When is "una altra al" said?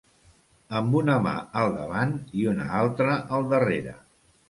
2.57-3.51